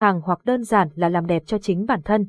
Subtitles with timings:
[0.00, 2.26] hàng hoặc đơn giản là làm đẹp cho chính bản thân.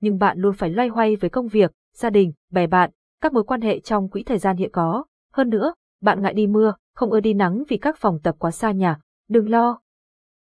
[0.00, 3.44] Nhưng bạn luôn phải loay hoay với công việc, gia đình, bè bạn, các mối
[3.44, 5.04] quan hệ trong quỹ thời gian hiện có.
[5.32, 8.50] Hơn nữa, bạn ngại đi mưa, không ưa đi nắng vì các phòng tập quá
[8.50, 8.98] xa nhà.
[9.28, 9.80] Đừng lo.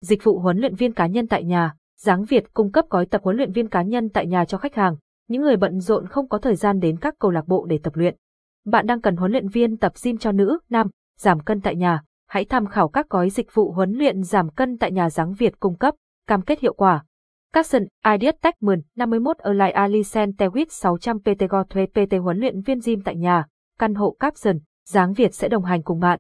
[0.01, 3.21] Dịch vụ huấn luyện viên cá nhân tại nhà, Giáng Việt cung cấp gói tập
[3.25, 4.97] huấn luyện viên cá nhân tại nhà cho khách hàng.
[5.29, 7.97] Những người bận rộn không có thời gian đến các câu lạc bộ để tập
[7.97, 8.17] luyện.
[8.65, 10.89] Bạn đang cần huấn luyện viên tập gym cho nữ, nam,
[11.19, 12.03] giảm cân tại nhà.
[12.29, 15.61] Hãy tham khảo các gói dịch vụ huấn luyện giảm cân tại nhà Giáng Việt
[15.61, 15.95] cung cấp,
[16.29, 17.05] cam kết hiệu quả.
[17.53, 17.83] Capson,
[18.15, 22.79] Ideas Techman, 51 ở lại Alicent Tewit 600 PT Go thuê PT huấn luyện viên
[22.85, 23.47] gym tại nhà,
[23.79, 24.59] căn hộ Capson,
[24.89, 26.19] Giáng Việt sẽ đồng hành cùng bạn.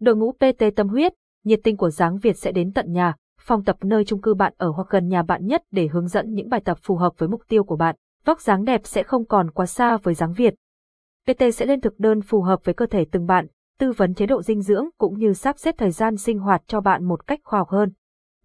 [0.00, 1.12] Đội ngũ PT tâm huyết,
[1.44, 4.52] nhiệt tình của Giáng Việt sẽ đến tận nhà, phòng tập nơi chung cư bạn
[4.56, 7.28] ở hoặc gần nhà bạn nhất để hướng dẫn những bài tập phù hợp với
[7.28, 7.96] mục tiêu của bạn.
[8.24, 10.54] Vóc dáng đẹp sẽ không còn quá xa với Giáng Việt.
[11.26, 13.46] PT sẽ lên thực đơn phù hợp với cơ thể từng bạn,
[13.78, 16.80] tư vấn chế độ dinh dưỡng cũng như sắp xếp thời gian sinh hoạt cho
[16.80, 17.92] bạn một cách khoa học hơn.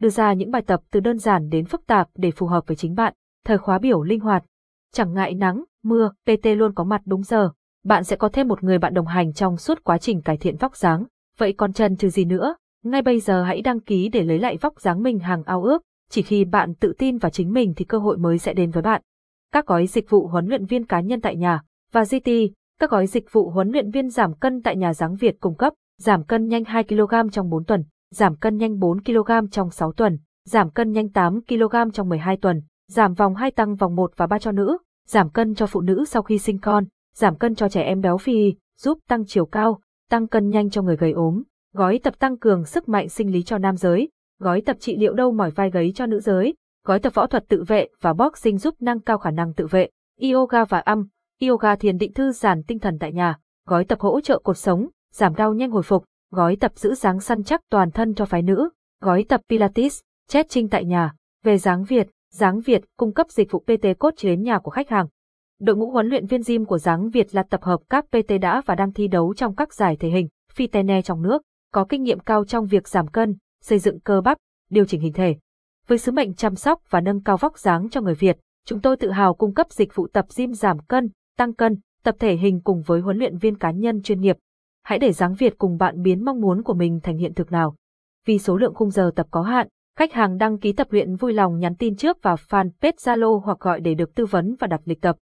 [0.03, 2.77] Đưa ra những bài tập từ đơn giản đến phức tạp để phù hợp với
[2.77, 3.13] chính bạn,
[3.45, 4.43] thời khóa biểu linh hoạt.
[4.93, 7.49] Chẳng ngại nắng, mưa, PT luôn có mặt đúng giờ.
[7.85, 10.57] Bạn sẽ có thêm một người bạn đồng hành trong suốt quá trình cải thiện
[10.57, 11.05] vóc dáng.
[11.37, 12.55] Vậy còn chân trừ gì nữa?
[12.83, 15.81] Ngay bây giờ hãy đăng ký để lấy lại vóc dáng mình hàng ao ước.
[16.09, 18.83] Chỉ khi bạn tự tin vào chính mình thì cơ hội mới sẽ đến với
[18.83, 19.01] bạn.
[19.51, 21.61] Các gói dịch vụ huấn luyện viên cá nhân tại nhà
[21.91, 22.29] và GT,
[22.79, 25.73] các gói dịch vụ huấn luyện viên giảm cân tại nhà Giáng Việt cung cấp,
[25.99, 27.83] giảm cân nhanh 2 kg trong 4 tuần,
[28.13, 32.37] giảm cân nhanh 4 kg trong 6 tuần, giảm cân nhanh 8 kg trong 12
[32.37, 35.81] tuần, giảm vòng 2 tăng vòng 1 và 3 cho nữ, giảm cân cho phụ
[35.81, 39.45] nữ sau khi sinh con, giảm cân cho trẻ em béo phì, giúp tăng chiều
[39.45, 43.31] cao, tăng cân nhanh cho người gầy ốm, gói tập tăng cường sức mạnh sinh
[43.31, 46.55] lý cho nam giới, gói tập trị liệu đau mỏi vai gáy cho nữ giới,
[46.85, 49.89] gói tập võ thuật tự vệ và boxing giúp nâng cao khả năng tự vệ,
[50.33, 51.07] yoga và âm,
[51.41, 54.87] yoga thiền định thư giãn tinh thần tại nhà, gói tập hỗ trợ cột sống,
[55.13, 56.03] giảm đau nhanh hồi phục,
[56.33, 58.69] gói tập giữ dáng săn chắc toàn thân cho phái nữ,
[59.01, 63.59] gói tập Pilates, stretching tại nhà, về dáng Việt, dáng Việt cung cấp dịch vụ
[63.59, 65.07] PT cốt đến nhà của khách hàng.
[65.59, 68.61] Đội ngũ huấn luyện viên gym của dáng Việt là tập hợp các PT đã
[68.65, 71.41] và đang thi đấu trong các giải thể hình, fitness trong nước,
[71.73, 74.37] có kinh nghiệm cao trong việc giảm cân, xây dựng cơ bắp,
[74.69, 75.35] điều chỉnh hình thể.
[75.87, 78.97] Với sứ mệnh chăm sóc và nâng cao vóc dáng cho người Việt, chúng tôi
[78.97, 82.61] tự hào cung cấp dịch vụ tập gym giảm cân, tăng cân, tập thể hình
[82.63, 84.37] cùng với huấn luyện viên cá nhân chuyên nghiệp.
[84.83, 87.75] Hãy để dáng Việt cùng bạn biến mong muốn của mình thành hiện thực nào.
[88.25, 89.67] Vì số lượng khung giờ tập có hạn,
[89.97, 93.59] khách hàng đăng ký tập luyện vui lòng nhắn tin trước vào fanpage Zalo hoặc
[93.59, 95.15] gọi để được tư vấn và đặt lịch tập.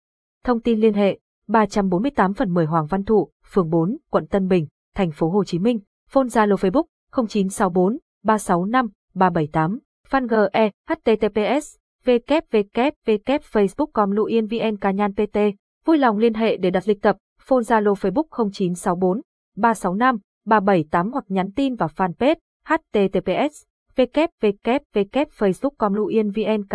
[0.44, 4.68] Thông tin liên hệ 348 phần 10 Hoàng Văn Thụ, phường 4, quận Tân Bình,
[4.96, 5.80] thành phố Hồ Chí Minh,
[6.10, 9.80] phone Zalo Facebook 0964 365 378,
[10.10, 15.38] fan GE, https, www facebook.com luyenvn Cá Nhan PT,
[15.86, 19.22] vui lòng liên hệ để đặt lịch tập, phone Zalo Facebook 0964
[19.56, 22.36] 365 378 hoặc nhắn tin vào fanpage
[22.66, 23.64] https
[23.96, 26.64] www facebook.com luyenvn